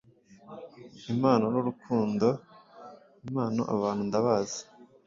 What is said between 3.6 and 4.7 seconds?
Aba bantu ndabazi